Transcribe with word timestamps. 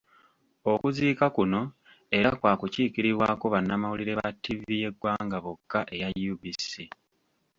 Okuziika 0.71 1.25
kuno 1.35 1.61
era 2.17 2.29
kwakukikiribwako 2.39 3.45
bannamawulire 3.53 4.13
ba 4.19 4.29
ttivi 4.35 4.73
y'eggwanga 4.81 5.37
bokka 5.43 5.79
eya 5.93 6.07
UBC. 6.31 6.63